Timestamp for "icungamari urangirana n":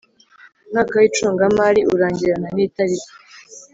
1.09-2.57